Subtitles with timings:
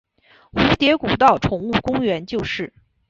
[0.51, 2.73] 蝴蝶谷道宠物公园就是。